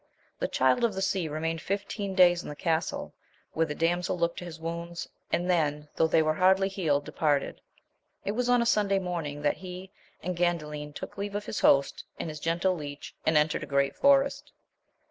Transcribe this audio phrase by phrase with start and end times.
[0.39, 3.13] The Child of the Sea remained fifteen' days in that castle,
[3.53, 7.61] where the damsel looked to his wounds, and then, though they were hardly healed, departed.
[8.25, 9.91] It was on a Sunday morning that he
[10.23, 13.95] and Gandalin took leave of his host and his gentle leech, and entered a great
[13.95, 14.51] forest.